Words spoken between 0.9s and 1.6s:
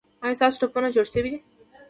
جوړ شوي دي؟